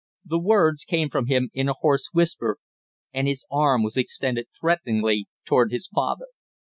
The 0.25 0.39
words 0.39 0.83
came 0.83 1.09
from 1.11 1.27
him 1.27 1.51
in 1.53 1.69
a 1.69 1.73
hoarse 1.79 2.09
whisper 2.11 2.57
and 3.13 3.27
his 3.27 3.45
arm 3.51 3.83
was 3.83 3.97
extended 3.97 4.47
threateningly 4.59 5.27
toward 5.45 5.71
his 5.71 5.87
father. 5.89 6.25